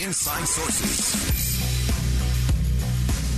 Inside 0.00 0.46
Sources. 0.46 1.42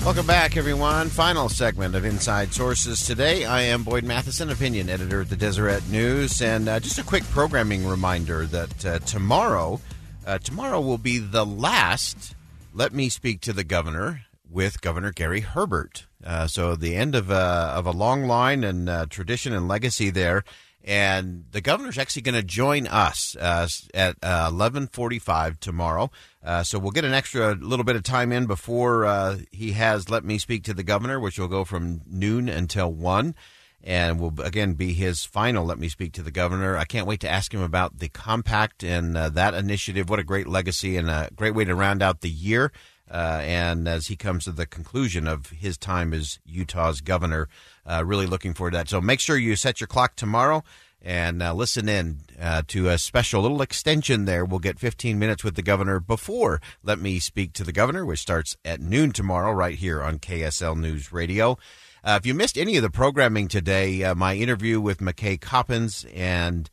Welcome 0.04 0.26
back, 0.26 0.56
everyone. 0.56 1.08
Final 1.08 1.48
segment 1.48 1.94
of 1.94 2.04
Inside 2.04 2.52
Sources 2.52 3.06
today. 3.06 3.44
I 3.44 3.62
am 3.62 3.82
Boyd 3.82 4.04
Matheson, 4.04 4.50
opinion 4.50 4.88
editor 4.88 5.22
at 5.22 5.30
the 5.30 5.36
Deseret 5.36 5.88
News, 5.88 6.42
and 6.42 6.68
uh, 6.68 6.80
just 6.80 6.98
a 6.98 7.02
quick 7.02 7.24
programming 7.30 7.86
reminder 7.86 8.46
that 8.46 8.84
uh, 8.84 8.98
tomorrow, 9.00 9.80
uh, 10.26 10.38
tomorrow 10.38 10.80
will 10.80 10.98
be 10.98 11.18
the 11.18 11.46
last. 11.46 12.34
Let 12.72 12.92
me 12.92 13.08
speak 13.08 13.40
to 13.42 13.52
the 13.52 13.64
governor 13.64 14.26
with 14.50 14.80
Governor 14.82 15.12
Gary 15.12 15.40
Herbert. 15.40 16.06
Uh, 16.22 16.46
so 16.46 16.76
the 16.76 16.94
end 16.94 17.14
of 17.14 17.30
uh, 17.30 17.72
of 17.74 17.86
a 17.86 17.90
long 17.90 18.26
line 18.26 18.64
and 18.64 18.88
uh, 18.88 19.06
tradition 19.08 19.52
and 19.52 19.66
legacy 19.66 20.10
there 20.10 20.44
and 20.84 21.46
the 21.50 21.62
governor's 21.62 21.96
actually 21.96 22.22
going 22.22 22.34
to 22.34 22.42
join 22.42 22.86
us 22.86 23.36
uh, 23.40 23.66
at 23.94 24.16
uh, 24.22 24.50
11:45 24.50 25.58
tomorrow. 25.58 26.10
Uh, 26.44 26.62
so 26.62 26.78
we'll 26.78 26.90
get 26.90 27.06
an 27.06 27.14
extra 27.14 27.54
little 27.54 27.84
bit 27.84 27.96
of 27.96 28.02
time 28.02 28.30
in 28.30 28.44
before 28.46 29.06
uh, 29.06 29.38
he 29.50 29.72
has 29.72 30.10
let 30.10 30.24
me 30.24 30.36
speak 30.36 30.62
to 30.64 30.74
the 30.74 30.82
governor, 30.82 31.18
which 31.18 31.38
will 31.38 31.48
go 31.48 31.64
from 31.64 32.02
noon 32.06 32.50
until 32.50 32.92
one, 32.92 33.34
and 33.82 34.20
will 34.20 34.34
again 34.42 34.74
be 34.74 34.92
his 34.92 35.24
final 35.24 35.64
let 35.64 35.78
me 35.78 35.88
speak 35.88 36.12
to 36.12 36.22
the 36.22 36.30
governor. 36.30 36.76
I 36.76 36.84
can't 36.84 37.06
wait 37.06 37.20
to 37.20 37.30
ask 37.30 37.52
him 37.52 37.62
about 37.62 37.98
the 37.98 38.10
compact 38.10 38.84
and 38.84 39.16
uh, 39.16 39.30
that 39.30 39.54
initiative. 39.54 40.10
What 40.10 40.18
a 40.18 40.24
great 40.24 40.46
legacy 40.46 40.98
and 40.98 41.08
a 41.08 41.30
great 41.34 41.54
way 41.54 41.64
to 41.64 41.74
round 41.74 42.02
out 42.02 42.20
the 42.20 42.30
year. 42.30 42.72
Uh, 43.10 43.40
and 43.42 43.86
as 43.86 44.06
he 44.06 44.16
comes 44.16 44.44
to 44.44 44.52
the 44.52 44.66
conclusion 44.66 45.26
of 45.28 45.50
his 45.50 45.76
time 45.76 46.14
as 46.14 46.38
Utah's 46.46 47.00
governor, 47.00 47.48
uh, 47.86 48.02
really 48.04 48.26
looking 48.26 48.54
forward 48.54 48.70
to 48.72 48.78
that. 48.78 48.88
So 48.88 49.00
make 49.00 49.20
sure 49.20 49.36
you 49.36 49.56
set 49.56 49.80
your 49.80 49.86
clock 49.86 50.16
tomorrow 50.16 50.64
and 51.02 51.42
uh, 51.42 51.52
listen 51.52 51.86
in 51.86 52.20
uh, 52.40 52.62
to 52.68 52.88
a 52.88 52.96
special 52.96 53.42
little 53.42 53.60
extension 53.60 54.24
there. 54.24 54.44
We'll 54.44 54.58
get 54.58 54.78
15 54.78 55.18
minutes 55.18 55.44
with 55.44 55.54
the 55.54 55.62
governor 55.62 56.00
before 56.00 56.62
Let 56.82 56.98
Me 56.98 57.18
Speak 57.18 57.52
to 57.54 57.64
the 57.64 57.72
Governor, 57.72 58.06
which 58.06 58.20
starts 58.20 58.56
at 58.64 58.80
noon 58.80 59.12
tomorrow 59.12 59.52
right 59.52 59.76
here 59.76 60.02
on 60.02 60.18
KSL 60.18 60.78
News 60.78 61.12
Radio. 61.12 61.58
Uh, 62.02 62.18
if 62.18 62.26
you 62.26 62.32
missed 62.32 62.56
any 62.56 62.76
of 62.76 62.82
the 62.82 62.90
programming 62.90 63.48
today, 63.48 64.02
uh, 64.02 64.14
my 64.14 64.34
interview 64.34 64.80
with 64.80 64.98
McKay 64.98 65.38
Coppins 65.38 66.06
and 66.14 66.70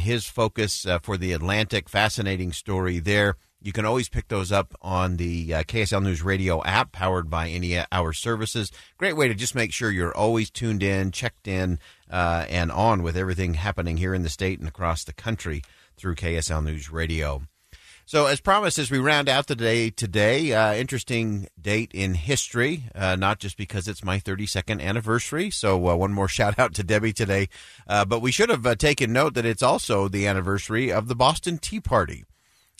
his 0.00 0.26
focus 0.26 0.84
for 1.02 1.16
the 1.16 1.32
Atlantic, 1.32 1.88
fascinating 1.88 2.52
story 2.52 2.98
there. 2.98 3.36
You 3.60 3.72
can 3.72 3.84
always 3.84 4.08
pick 4.08 4.28
those 4.28 4.52
up 4.52 4.74
on 4.82 5.16
the 5.16 5.52
uh, 5.52 5.62
KSL 5.64 6.02
News 6.02 6.22
Radio 6.22 6.62
app 6.62 6.92
powered 6.92 7.28
by 7.28 7.48
any 7.48 7.76
of 7.76 7.86
our 7.90 8.12
services. 8.12 8.70
Great 8.98 9.16
way 9.16 9.26
to 9.26 9.34
just 9.34 9.54
make 9.54 9.72
sure 9.72 9.90
you're 9.90 10.16
always 10.16 10.48
tuned 10.48 10.82
in, 10.82 11.10
checked 11.10 11.48
in, 11.48 11.80
uh, 12.08 12.46
and 12.48 12.70
on 12.70 13.02
with 13.02 13.16
everything 13.16 13.54
happening 13.54 13.96
here 13.96 14.14
in 14.14 14.22
the 14.22 14.28
state 14.28 14.60
and 14.60 14.68
across 14.68 15.02
the 15.02 15.12
country 15.12 15.62
through 15.96 16.14
KSL 16.14 16.64
News 16.64 16.90
Radio. 16.90 17.42
So, 18.08 18.24
as 18.24 18.40
promised, 18.40 18.78
as 18.78 18.90
we 18.90 18.98
round 18.98 19.28
out 19.28 19.48
the 19.48 19.54
day 19.54 19.90
today, 19.90 20.54
uh, 20.54 20.72
interesting 20.72 21.46
date 21.60 21.90
in 21.92 22.14
history, 22.14 22.84
uh, 22.94 23.16
not 23.16 23.38
just 23.38 23.58
because 23.58 23.86
it's 23.86 24.02
my 24.02 24.18
32nd 24.18 24.80
anniversary. 24.80 25.50
So, 25.50 25.88
uh, 25.88 25.94
one 25.94 26.14
more 26.14 26.28
shout 26.28 26.58
out 26.58 26.72
to 26.76 26.82
Debbie 26.82 27.12
today. 27.12 27.50
Uh, 27.86 28.06
but 28.06 28.22
we 28.22 28.32
should 28.32 28.48
have 28.48 28.64
uh, 28.64 28.76
taken 28.76 29.12
note 29.12 29.34
that 29.34 29.44
it's 29.44 29.62
also 29.62 30.08
the 30.08 30.26
anniversary 30.26 30.90
of 30.90 31.08
the 31.08 31.14
Boston 31.14 31.58
Tea 31.58 31.80
Party. 31.80 32.24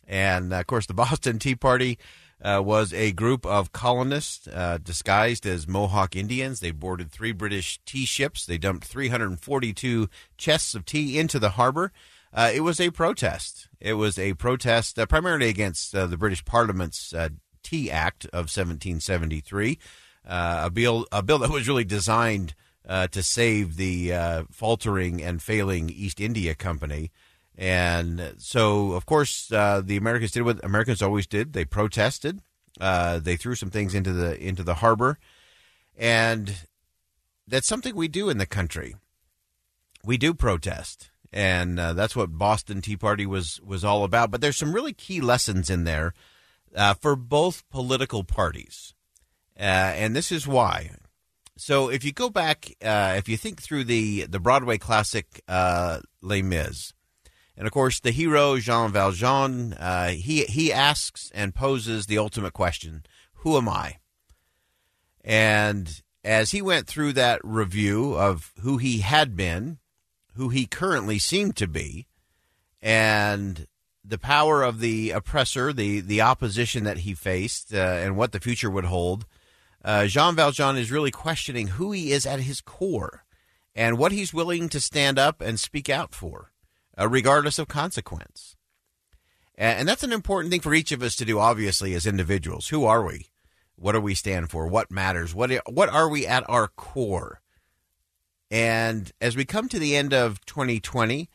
And 0.09 0.53
of 0.53 0.67
course, 0.67 0.87
the 0.87 0.95
Boston 1.05 1.39
Tea 1.39 1.55
Party 1.55 1.99
uh, 2.43 2.63
was 2.65 2.93
a 2.93 3.13
group 3.13 3.45
of 3.45 3.73
colonists 3.73 4.49
uh, 4.49 4.79
disguised 4.83 5.47
as 5.47 5.69
Mohawk 5.69 6.17
Indians. 6.17 6.61
They 6.61 6.71
boarded 6.71 7.11
three 7.11 7.33
British 7.33 7.81
tea 7.85 8.07
ships. 8.07 8.47
They 8.47 8.59
dumped 8.59 8.85
342 8.85 10.09
chests 10.37 10.75
of 10.75 10.85
tea 10.85 11.19
into 11.19 11.39
the 11.39 11.51
harbor. 11.51 11.93
Uh, 12.33 12.51
it 12.53 12.61
was 12.61 12.81
a 12.81 12.91
protest. 12.91 13.69
It 13.81 13.95
was 13.95 14.19
a 14.19 14.35
protest 14.35 14.99
uh, 14.99 15.07
primarily 15.07 15.49
against 15.49 15.95
uh, 15.95 16.07
the 16.07 16.17
British 16.17 16.45
Parliament's 16.45 17.13
uh, 17.13 17.31
Tea 17.63 17.91
Act 17.91 18.25
of 18.27 18.49
1773, 18.49 19.79
a 20.25 20.71
bill 20.71 21.07
a 21.11 21.23
bill 21.23 21.39
that 21.39 21.51
was 21.51 21.69
really 21.69 21.85
designed 21.85 22.55
to 22.87 23.23
save 23.23 23.77
the 23.77 24.47
faltering 24.51 25.23
and 25.23 25.43
failing 25.43 25.91
East 25.91 26.21
India 26.21 26.55
Company. 26.55 27.11
And 27.59 28.35
so, 28.39 28.93
of 28.93 29.05
course, 29.05 29.51
uh, 29.51 29.83
the 29.85 29.97
Americans 29.97 30.31
did 30.31 30.43
what 30.43 30.65
Americans 30.65 31.03
always 31.03 31.27
did. 31.27 31.53
They 31.53 31.65
protested. 31.65 32.41
Uh, 32.81 33.19
they 33.19 33.37
threw 33.37 33.57
some 33.57 33.71
things 33.71 33.97
into 33.97 34.13
the 34.13 34.39
into 34.41 34.63
the 34.63 34.75
harbor, 34.75 35.19
and 35.97 36.55
that's 37.49 37.67
something 37.67 37.97
we 37.97 38.07
do 38.07 38.29
in 38.29 38.39
the 38.39 38.47
country. 38.47 38.95
We 40.05 40.17
do 40.17 40.35
protest, 40.35 41.11
and 41.33 41.81
uh, 41.81 41.95
that's 41.95 42.15
what 42.15 42.39
Boston 42.39 42.81
Tea 42.81 42.97
Party 42.97 43.27
was 43.27 43.61
was 43.61 43.85
all 43.85 44.05
about. 44.05 44.31
But 44.31 44.41
there's 44.41 44.57
some 44.57 44.73
really 44.73 44.93
key 44.93 45.21
lessons 45.21 45.69
in 45.69 45.83
there 45.83 46.15
uh, 46.77 46.95
for 46.95 47.17
both 47.17 47.69
political 47.71 48.23
parties, 48.23 48.95
uh, 49.59 49.63
and 49.97 50.15
this 50.15 50.31
is 50.31 50.47
why. 50.47 50.93
So, 51.57 51.89
if 51.89 52.05
you 52.05 52.13
go 52.13 52.31
back, 52.31 52.77
uh, 52.85 53.15
if 53.17 53.29
you 53.29 53.37
think 53.37 53.61
through 53.61 53.83
the 53.83 54.27
the 54.27 54.39
Broadway 54.39 54.79
classic 54.79 55.43
Les 55.49 56.43
Mis 56.43 56.93
and 57.59 57.67
of 57.67 57.73
course, 57.73 57.99
the 57.99 58.13
hero 58.13 58.57
Jean 58.59 58.93
Valjean, 58.93 59.73
uh, 59.75 60.11
he 60.11 60.45
he 60.45 60.73
asks 60.73 61.33
and 61.35 61.57
poses 61.57 62.07
the 62.07 62.17
ultimate 62.17 62.53
question: 62.53 63.05
Who 63.39 63.57
am 63.57 63.69
I? 63.69 63.97
And 65.25 66.01
as 66.23 66.53
he 66.53 66.63
went 66.63 66.87
through 66.87 67.15
that 67.15 67.41
review 67.43 68.15
of 68.15 68.53
who 68.61 68.77
he 68.79 68.99
had 68.99 69.35
been, 69.35 69.79
who 70.35 70.51
he 70.51 70.67
currently 70.67 71.19
seemed 71.19 71.57
to 71.57 71.67
be, 71.67 72.07
and 72.81 73.67
the 74.05 74.19
power 74.19 74.63
of 74.63 74.79
the 74.79 75.11
oppressor, 75.11 75.73
the 75.73 75.99
the 75.99 76.21
opposition 76.21 76.85
that 76.85 76.99
he 76.99 77.13
faced, 77.13 77.75
uh, 77.75 77.79
and 77.79 78.17
what 78.17 78.31
the 78.31 78.39
future 78.39 78.71
would 78.71 78.85
hold, 78.85 79.27
uh, 79.85 80.07
Jean 80.07 80.37
Valjean 80.37 80.77
is 80.77 80.93
really 80.93 81.11
questioning 81.11 81.67
who 81.67 81.91
he 81.91 82.13
is 82.13 82.25
at 82.25 82.39
his 82.39 82.61
core, 82.61 83.25
and 83.75 83.99
what 83.99 84.13
he's 84.13 84.33
willing 84.33 84.69
to 84.69 84.79
stand 84.79 85.19
up 85.19 85.41
and 85.41 85.59
speak 85.59 85.91
out 85.91 86.15
for 86.15 86.53
uh, 86.99 87.09
regardless 87.09 87.59
of 87.59 87.69
consequence. 87.69 88.57
And, 89.57 89.81
and 89.81 89.89
that's 89.89 90.03
an 90.03 90.13
important 90.13 90.51
thing 90.51 90.61
for 90.61 90.75
each 90.75 90.93
of 90.93 91.03
us 91.03 91.17
to 91.17 91.25
do, 91.25 91.39
obviously, 91.39 91.95
as 91.95 92.07
individuals. 92.07 92.69
Who 92.69 92.85
are 92.85 93.05
we? 93.05 93.27
What 93.77 93.93
do 93.93 94.01
we 94.01 94.15
stand 94.15 94.51
for? 94.51 94.67
What 94.67 94.91
matters? 94.91 95.35
What, 95.35 95.53
what 95.69 95.89
are 95.89 96.09
we 96.09 96.27
at 96.27 96.49
our 96.49 96.69
core? 96.69 97.41
And 98.51 99.13
as 99.21 99.37
we 99.37 99.45
come 99.45 99.69
to 99.69 99.79
the 99.79 99.95
end 99.95 100.13
of 100.13 100.45
2020 100.47 101.29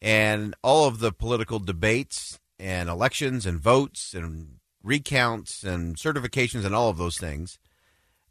and 0.00 0.54
all 0.62 0.86
of 0.86 1.00
the 1.00 1.12
political 1.12 1.58
debates 1.58 2.38
and 2.58 2.88
elections 2.88 3.44
and 3.44 3.60
votes 3.60 4.14
and 4.14 4.58
recounts 4.82 5.64
and 5.64 5.96
certifications 5.96 6.64
and 6.64 6.74
all 6.74 6.88
of 6.88 6.96
those 6.96 7.18
things, 7.18 7.58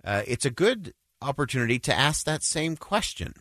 uh, 0.04 0.24
it's 0.26 0.46
a 0.46 0.50
good 0.50 0.94
opportunity 1.22 1.80
to 1.80 1.94
ask 1.94 2.26
that 2.26 2.44
same 2.44 2.76
question 2.76 3.34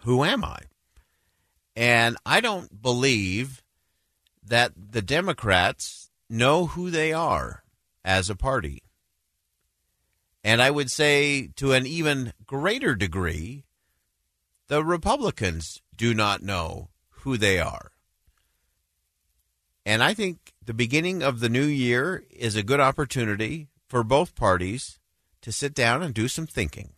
Who 0.00 0.24
am 0.24 0.44
I? 0.44 0.60
And 1.80 2.18
I 2.26 2.42
don't 2.42 2.82
believe 2.82 3.62
that 4.46 4.72
the 4.76 5.00
Democrats 5.00 6.10
know 6.28 6.66
who 6.66 6.90
they 6.90 7.10
are 7.10 7.64
as 8.04 8.28
a 8.28 8.36
party. 8.36 8.82
And 10.44 10.60
I 10.60 10.70
would 10.70 10.90
say 10.90 11.48
to 11.56 11.72
an 11.72 11.86
even 11.86 12.34
greater 12.44 12.94
degree, 12.94 13.64
the 14.68 14.84
Republicans 14.84 15.80
do 15.96 16.12
not 16.12 16.42
know 16.42 16.90
who 17.22 17.38
they 17.38 17.58
are. 17.58 17.92
And 19.86 20.02
I 20.02 20.12
think 20.12 20.52
the 20.62 20.74
beginning 20.74 21.22
of 21.22 21.40
the 21.40 21.48
new 21.48 21.64
year 21.64 22.24
is 22.28 22.56
a 22.56 22.62
good 22.62 22.80
opportunity 22.80 23.68
for 23.88 24.04
both 24.04 24.34
parties 24.34 24.98
to 25.40 25.50
sit 25.50 25.72
down 25.72 26.02
and 26.02 26.12
do 26.12 26.28
some 26.28 26.46
thinking. 26.46 26.92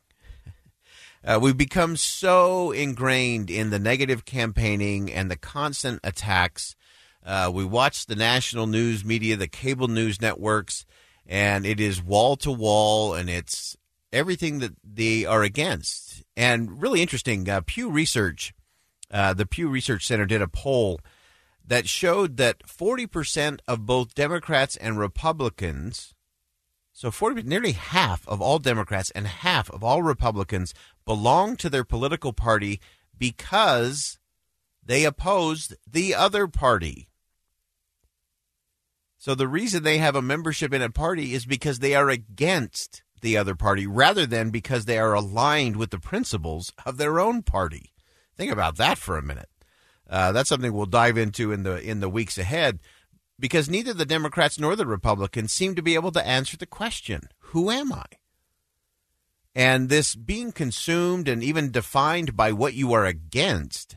Uh, 1.24 1.38
we've 1.40 1.56
become 1.56 1.96
so 1.96 2.72
ingrained 2.72 3.48
in 3.48 3.70
the 3.70 3.78
negative 3.78 4.24
campaigning 4.24 5.12
and 5.12 5.30
the 5.30 5.36
constant 5.36 6.00
attacks. 6.02 6.74
Uh, 7.24 7.50
we 7.52 7.64
watch 7.64 8.06
the 8.06 8.16
national 8.16 8.66
news 8.66 9.04
media, 9.04 9.36
the 9.36 9.46
cable 9.46 9.86
news 9.86 10.20
networks, 10.20 10.84
and 11.26 11.64
it 11.64 11.78
is 11.78 12.02
wall 12.02 12.34
to 12.36 12.50
wall, 12.50 13.14
and 13.14 13.30
it's 13.30 13.76
everything 14.12 14.58
that 14.58 14.72
they 14.82 15.24
are 15.24 15.42
against. 15.44 16.24
And 16.36 16.82
really 16.82 17.00
interesting, 17.00 17.48
uh, 17.48 17.60
Pew 17.64 17.88
Research, 17.88 18.52
uh, 19.10 19.32
the 19.32 19.46
Pew 19.46 19.68
Research 19.68 20.06
Center 20.06 20.26
did 20.26 20.42
a 20.42 20.48
poll 20.48 21.00
that 21.64 21.88
showed 21.88 22.36
that 22.38 22.66
40% 22.66 23.60
of 23.68 23.86
both 23.86 24.16
Democrats 24.16 24.76
and 24.76 24.98
Republicans, 24.98 26.11
so 27.02 27.10
40, 27.10 27.42
nearly 27.42 27.72
half 27.72 28.28
of 28.28 28.40
all 28.40 28.60
Democrats 28.60 29.10
and 29.10 29.26
half 29.26 29.68
of 29.70 29.82
all 29.82 30.04
Republicans 30.04 30.72
belong 31.04 31.56
to 31.56 31.68
their 31.68 31.82
political 31.82 32.32
party 32.32 32.80
because 33.18 34.20
they 34.86 35.04
opposed 35.04 35.74
the 35.84 36.14
other 36.14 36.46
party. 36.46 37.08
So 39.18 39.34
the 39.34 39.48
reason 39.48 39.82
they 39.82 39.98
have 39.98 40.14
a 40.14 40.22
membership 40.22 40.72
in 40.72 40.80
a 40.80 40.90
party 40.90 41.34
is 41.34 41.44
because 41.44 41.80
they 41.80 41.96
are 41.96 42.08
against 42.08 43.02
the 43.20 43.36
other 43.36 43.56
party 43.56 43.84
rather 43.84 44.24
than 44.24 44.50
because 44.50 44.84
they 44.84 45.00
are 45.00 45.12
aligned 45.12 45.74
with 45.74 45.90
the 45.90 45.98
principles 45.98 46.72
of 46.86 46.98
their 46.98 47.18
own 47.18 47.42
party. 47.42 47.94
Think 48.36 48.52
about 48.52 48.76
that 48.76 48.96
for 48.96 49.18
a 49.18 49.22
minute. 49.22 49.48
Uh, 50.08 50.30
that's 50.30 50.48
something 50.48 50.72
we'll 50.72 50.86
dive 50.86 51.18
into 51.18 51.50
in 51.50 51.64
the 51.64 51.80
in 51.80 51.98
the 51.98 52.08
weeks 52.08 52.38
ahead 52.38 52.78
because 53.42 53.68
neither 53.68 53.92
the 53.92 54.06
Democrats 54.06 54.56
nor 54.56 54.76
the 54.76 54.86
Republicans 54.86 55.50
seem 55.50 55.74
to 55.74 55.82
be 55.82 55.96
able 55.96 56.12
to 56.12 56.24
answer 56.24 56.56
the 56.56 56.64
question, 56.64 57.22
who 57.38 57.72
am 57.72 57.92
I? 57.92 58.04
And 59.52 59.88
this 59.88 60.14
being 60.14 60.52
consumed 60.52 61.26
and 61.26 61.42
even 61.42 61.72
defined 61.72 62.36
by 62.36 62.52
what 62.52 62.74
you 62.74 62.92
are 62.92 63.04
against 63.04 63.96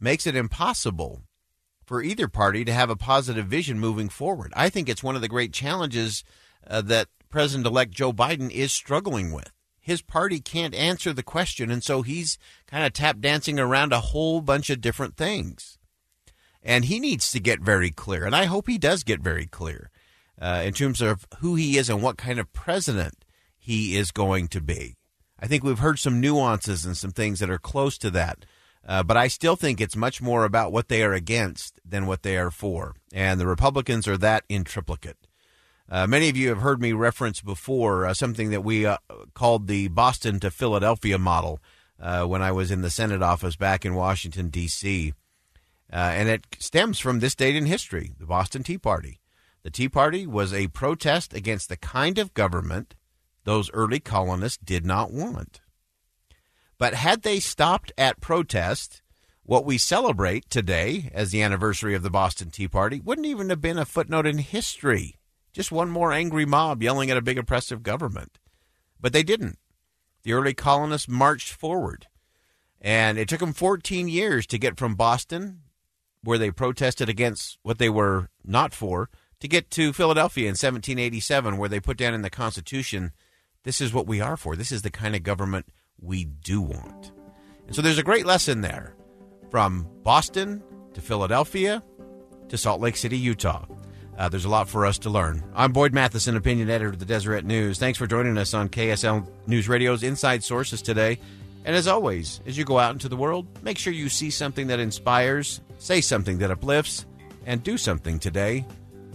makes 0.00 0.26
it 0.26 0.34
impossible 0.34 1.20
for 1.84 2.02
either 2.02 2.28
party 2.28 2.64
to 2.64 2.72
have 2.72 2.88
a 2.88 2.96
positive 2.96 3.44
vision 3.44 3.78
moving 3.78 4.08
forward. 4.08 4.54
I 4.56 4.70
think 4.70 4.88
it's 4.88 5.02
one 5.02 5.16
of 5.16 5.20
the 5.20 5.28
great 5.28 5.52
challenges 5.52 6.24
uh, 6.66 6.80
that 6.80 7.08
President 7.28 7.66
elect 7.66 7.90
Joe 7.90 8.14
Biden 8.14 8.50
is 8.50 8.72
struggling 8.72 9.32
with. 9.32 9.52
His 9.80 10.00
party 10.00 10.40
can't 10.40 10.74
answer 10.74 11.12
the 11.12 11.22
question, 11.22 11.70
and 11.70 11.84
so 11.84 12.00
he's 12.00 12.38
kind 12.66 12.86
of 12.86 12.94
tap 12.94 13.18
dancing 13.20 13.60
around 13.60 13.92
a 13.92 14.00
whole 14.00 14.40
bunch 14.40 14.70
of 14.70 14.80
different 14.80 15.18
things. 15.18 15.78
And 16.62 16.84
he 16.84 17.00
needs 17.00 17.32
to 17.32 17.40
get 17.40 17.60
very 17.60 17.90
clear, 17.90 18.24
and 18.24 18.36
I 18.36 18.44
hope 18.44 18.68
he 18.68 18.78
does 18.78 19.02
get 19.02 19.20
very 19.20 19.46
clear 19.46 19.90
uh, 20.40 20.62
in 20.64 20.72
terms 20.72 21.00
of 21.00 21.26
who 21.38 21.56
he 21.56 21.76
is 21.76 21.90
and 21.90 22.02
what 22.02 22.16
kind 22.16 22.38
of 22.38 22.52
president 22.52 23.24
he 23.58 23.96
is 23.96 24.10
going 24.12 24.48
to 24.48 24.60
be. 24.60 24.94
I 25.40 25.46
think 25.46 25.64
we've 25.64 25.80
heard 25.80 25.98
some 25.98 26.20
nuances 26.20 26.86
and 26.86 26.96
some 26.96 27.10
things 27.10 27.40
that 27.40 27.50
are 27.50 27.58
close 27.58 27.98
to 27.98 28.10
that. 28.10 28.44
Uh, 28.86 29.02
but 29.02 29.16
I 29.16 29.28
still 29.28 29.56
think 29.56 29.80
it's 29.80 29.96
much 29.96 30.20
more 30.20 30.44
about 30.44 30.72
what 30.72 30.88
they 30.88 31.02
are 31.02 31.12
against 31.12 31.80
than 31.84 32.06
what 32.06 32.22
they 32.22 32.36
are 32.36 32.50
for. 32.50 32.94
And 33.12 33.40
the 33.40 33.46
Republicans 33.46 34.08
are 34.08 34.18
that 34.18 34.44
in 34.48 34.64
triplicate. 34.64 35.16
Uh, 35.88 36.06
many 36.06 36.28
of 36.28 36.36
you 36.36 36.48
have 36.48 36.58
heard 36.58 36.80
me 36.80 36.92
reference 36.92 37.40
before 37.40 38.06
uh, 38.06 38.14
something 38.14 38.50
that 38.50 38.64
we 38.64 38.86
uh, 38.86 38.96
called 39.34 39.66
the 39.66 39.88
Boston 39.88 40.40
to 40.40 40.50
Philadelphia 40.50 41.18
model 41.18 41.60
uh, 42.00 42.24
when 42.24 42.42
I 42.42 42.50
was 42.50 42.70
in 42.70 42.82
the 42.82 42.90
Senate 42.90 43.22
office 43.22 43.56
back 43.56 43.84
in 43.84 43.94
Washington, 43.94 44.48
D.C. 44.48 45.12
Uh, 45.92 45.96
and 46.14 46.28
it 46.28 46.46
stems 46.58 46.98
from 46.98 47.20
this 47.20 47.34
date 47.34 47.54
in 47.54 47.66
history 47.66 48.12
the 48.18 48.26
Boston 48.26 48.62
Tea 48.62 48.78
Party. 48.78 49.20
The 49.62 49.70
Tea 49.70 49.88
Party 49.88 50.26
was 50.26 50.52
a 50.52 50.68
protest 50.68 51.34
against 51.34 51.68
the 51.68 51.76
kind 51.76 52.18
of 52.18 52.34
government 52.34 52.94
those 53.44 53.70
early 53.72 54.00
colonists 54.00 54.58
did 54.62 54.86
not 54.86 55.12
want. 55.12 55.60
But 56.78 56.94
had 56.94 57.22
they 57.22 57.40
stopped 57.40 57.92
at 57.98 58.20
protest, 58.20 59.02
what 59.44 59.64
we 59.64 59.78
celebrate 59.78 60.48
today 60.48 61.10
as 61.12 61.30
the 61.30 61.42
anniversary 61.42 61.94
of 61.94 62.02
the 62.02 62.10
Boston 62.10 62.50
Tea 62.50 62.68
Party 62.68 63.00
wouldn't 63.00 63.26
even 63.26 63.50
have 63.50 63.60
been 63.60 63.78
a 63.78 63.84
footnote 63.84 64.26
in 64.26 64.38
history. 64.38 65.16
Just 65.52 65.72
one 65.72 65.90
more 65.90 66.12
angry 66.12 66.46
mob 66.46 66.82
yelling 66.82 67.10
at 67.10 67.16
a 67.16 67.22
big 67.22 67.38
oppressive 67.38 67.82
government. 67.82 68.38
But 69.00 69.12
they 69.12 69.22
didn't. 69.22 69.58
The 70.22 70.32
early 70.32 70.54
colonists 70.54 71.08
marched 71.08 71.52
forward. 71.52 72.06
And 72.80 73.18
it 73.18 73.28
took 73.28 73.40
them 73.40 73.52
14 73.52 74.08
years 74.08 74.46
to 74.48 74.58
get 74.58 74.78
from 74.78 74.94
Boston, 74.94 75.60
where 76.24 76.38
they 76.38 76.50
protested 76.50 77.08
against 77.08 77.58
what 77.62 77.78
they 77.78 77.88
were 77.88 78.28
not 78.44 78.72
for, 78.72 79.08
to 79.40 79.48
get 79.48 79.70
to 79.70 79.92
Philadelphia 79.92 80.44
in 80.44 80.52
1787, 80.52 81.56
where 81.56 81.68
they 81.68 81.80
put 81.80 81.96
down 81.96 82.14
in 82.14 82.22
the 82.22 82.30
Constitution 82.30 83.12
this 83.64 83.80
is 83.80 83.92
what 83.92 84.06
we 84.06 84.20
are 84.20 84.36
for. 84.36 84.56
This 84.56 84.72
is 84.72 84.82
the 84.82 84.90
kind 84.90 85.14
of 85.14 85.22
government 85.22 85.66
we 86.00 86.24
do 86.24 86.60
want. 86.60 87.12
And 87.66 87.76
so 87.76 87.82
there's 87.82 87.98
a 87.98 88.02
great 88.02 88.26
lesson 88.26 88.60
there 88.60 88.94
from 89.50 89.88
Boston 90.02 90.62
to 90.94 91.00
Philadelphia 91.00 91.82
to 92.48 92.58
Salt 92.58 92.80
Lake 92.80 92.96
City, 92.96 93.16
Utah. 93.16 93.64
Uh, 94.18 94.28
there's 94.28 94.44
a 94.44 94.48
lot 94.48 94.68
for 94.68 94.84
us 94.84 94.98
to 94.98 95.10
learn. 95.10 95.42
I'm 95.54 95.72
Boyd 95.72 95.94
Matheson, 95.94 96.36
opinion 96.36 96.68
editor 96.68 96.90
of 96.90 96.98
the 96.98 97.06
Deseret 97.06 97.44
News. 97.44 97.78
Thanks 97.78 97.98
for 97.98 98.06
joining 98.06 98.36
us 98.36 98.52
on 98.52 98.68
KSL 98.68 99.26
News 99.46 99.68
Radio's 99.68 100.02
Inside 100.02 100.44
Sources 100.44 100.82
today. 100.82 101.18
And 101.64 101.76
as 101.76 101.86
always, 101.86 102.40
as 102.44 102.58
you 102.58 102.64
go 102.64 102.78
out 102.78 102.92
into 102.92 103.08
the 103.08 103.16
world, 103.16 103.46
make 103.62 103.78
sure 103.78 103.92
you 103.92 104.08
see 104.08 104.30
something 104.30 104.66
that 104.66 104.80
inspires, 104.80 105.60
say 105.82 106.00
something 106.00 106.38
that 106.38 106.50
uplifts, 106.50 107.06
and 107.44 107.62
do 107.64 107.76
something 107.76 108.18
today 108.20 108.64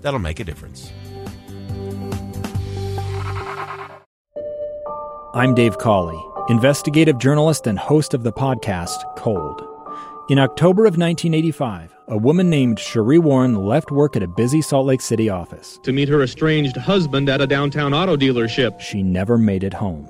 that'll 0.02 0.20
make 0.20 0.42
a 0.42 0.44
difference. 0.44 0.92
I'm 5.34 5.56
Dave 5.56 5.78
Cawley, 5.78 6.22
investigative 6.50 7.20
journalist 7.20 7.68
and 7.68 7.80
host 7.80 8.14
of 8.14 8.24
the 8.24 8.34
podcast 8.34 9.16
Cold. 9.16 9.66
In 10.30 10.40
October 10.40 10.84
of 10.84 10.98
1985, 10.98 11.96
a 12.10 12.18
woman 12.18 12.50
named 12.50 12.80
Sheree 12.80 13.20
Warren 13.20 13.56
left 13.56 13.90
work 13.90 14.18
at 14.18 14.24
a 14.24 14.28
busy 14.28 14.62
Salt 14.62 14.88
Lake 14.88 15.00
City 15.00 15.30
office 15.30 15.80
to 15.84 15.94
meet 15.94 16.10
her 16.10 16.22
estranged 16.22 16.76
husband 16.76 17.30
at 17.30 17.40
a 17.40 17.48
downtown 17.48 17.94
auto 17.94 18.18
dealership. 18.18 18.78
She 18.82 19.04
never 19.04 19.38
made 19.38 19.64
it 19.64 19.74
home. 19.74 20.10